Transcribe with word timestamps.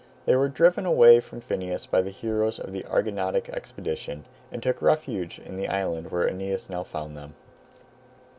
They 0.25 0.35
were 0.35 0.49
driven 0.49 0.87
away 0.87 1.19
from 1.19 1.41
Phineus 1.41 1.85
by 1.85 2.01
the 2.01 2.09
heroes 2.09 2.57
of 2.57 2.71
the 2.71 2.81
Argonautic 2.89 3.49
expedition, 3.49 4.25
and 4.51 4.63
took 4.63 4.81
refuge 4.81 5.37
in 5.37 5.57
the 5.57 5.67
island 5.69 6.09
where 6.09 6.27
Aeneas 6.27 6.71
now 6.71 6.81
found 6.81 7.15
them. 7.15 7.35